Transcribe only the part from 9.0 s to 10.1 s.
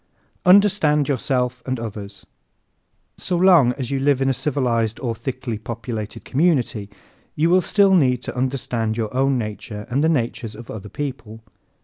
own nature and the